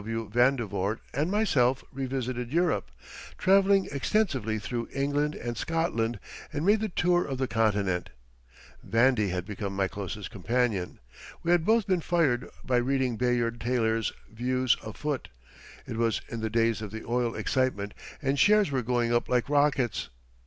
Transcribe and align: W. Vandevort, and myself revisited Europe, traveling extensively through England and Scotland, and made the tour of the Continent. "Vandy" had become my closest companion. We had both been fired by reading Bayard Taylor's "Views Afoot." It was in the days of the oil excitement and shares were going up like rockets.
W. 0.03 0.31
Vandevort, 0.33 0.99
and 1.13 1.29
myself 1.29 1.83
revisited 1.91 2.51
Europe, 2.51 2.89
traveling 3.37 3.87
extensively 3.91 4.57
through 4.57 4.89
England 4.91 5.35
and 5.35 5.55
Scotland, 5.55 6.19
and 6.51 6.65
made 6.65 6.79
the 6.79 6.89
tour 6.89 7.23
of 7.23 7.37
the 7.37 7.47
Continent. 7.47 8.09
"Vandy" 8.83 9.29
had 9.29 9.45
become 9.45 9.75
my 9.75 9.87
closest 9.87 10.31
companion. 10.31 10.97
We 11.43 11.51
had 11.51 11.65
both 11.65 11.85
been 11.85 12.01
fired 12.01 12.49
by 12.63 12.77
reading 12.77 13.15
Bayard 13.15 13.61
Taylor's 13.61 14.11
"Views 14.33 14.75
Afoot." 14.83 15.27
It 15.85 15.97
was 15.97 16.21
in 16.29 16.39
the 16.39 16.49
days 16.49 16.81
of 16.81 16.89
the 16.89 17.05
oil 17.05 17.35
excitement 17.35 17.93
and 18.23 18.39
shares 18.39 18.71
were 18.71 18.81
going 18.81 19.13
up 19.13 19.29
like 19.29 19.49
rockets. 19.49 20.09